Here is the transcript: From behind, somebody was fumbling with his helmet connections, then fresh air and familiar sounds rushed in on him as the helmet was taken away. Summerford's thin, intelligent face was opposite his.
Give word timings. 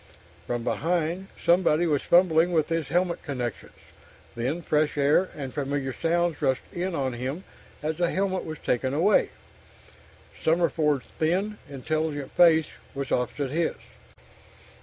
From 0.47 0.63
behind, 0.63 1.27
somebody 1.39 1.85
was 1.85 2.01
fumbling 2.01 2.53
with 2.53 2.69
his 2.69 2.87
helmet 2.87 3.21
connections, 3.21 3.75
then 4.35 4.63
fresh 4.63 4.97
air 4.97 5.29
and 5.35 5.53
familiar 5.53 5.93
sounds 5.93 6.41
rushed 6.41 6.63
in 6.73 6.95
on 6.95 7.13
him 7.13 7.43
as 7.83 7.97
the 7.97 8.09
helmet 8.09 8.43
was 8.43 8.57
taken 8.57 8.95
away. 8.95 9.29
Summerford's 10.43 11.05
thin, 11.19 11.59
intelligent 11.69 12.31
face 12.31 12.69
was 12.95 13.11
opposite 13.11 13.51
his. 13.51 13.75